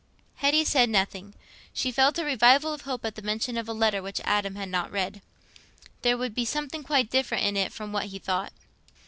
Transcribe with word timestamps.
Hetty 0.37 0.65
said 0.65 0.89
nothing; 0.89 1.35
she 1.75 1.91
felt 1.91 2.17
a 2.17 2.25
revival 2.25 2.73
of 2.73 2.81
hope 2.81 3.05
at 3.05 3.13
the 3.13 3.21
mention 3.21 3.55
of 3.55 3.69
a 3.69 3.71
letter 3.71 4.01
which 4.01 4.19
Adam 4.23 4.55
had 4.55 4.69
not 4.69 4.91
read. 4.91 5.21
There 6.01 6.17
would 6.17 6.33
be 6.33 6.43
something 6.43 6.81
quite 6.81 7.11
different 7.11 7.45
in 7.45 7.55
it 7.55 7.71
from 7.71 7.93
what 7.93 8.05
he 8.05 8.17
thought. 8.17 8.51